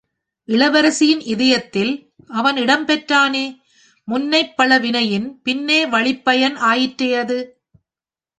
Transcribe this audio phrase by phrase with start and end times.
[0.49, 1.91] இளவரசியின் இதயத்தில்
[2.27, 3.45] அவன் இடம்பெற்றானே?
[4.07, 7.39] முன்னைப்பழ வினையின் பின்னே வழிப்பயன் ஆயிற்றே அது?